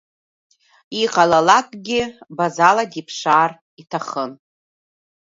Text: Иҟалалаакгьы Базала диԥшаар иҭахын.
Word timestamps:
Иҟалалаакгьы 1.01 2.01
Базала 2.37 2.83
диԥшаар 2.91 3.51
иҭахын. 3.81 4.31